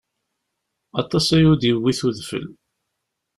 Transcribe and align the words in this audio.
Aṭas 1.01 1.27
aya 1.35 1.47
ur 1.51 1.57
d-yewwit 1.57 2.01
udfel. 2.07 2.47